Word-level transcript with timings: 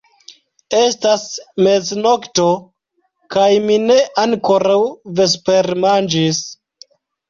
Estas 0.77 1.25
meznokto, 1.67 2.47
kaj 3.37 3.47
mi 3.69 3.79
ne 3.87 4.01
ankoraŭ 4.27 4.83
vespermanĝis. 5.23 6.47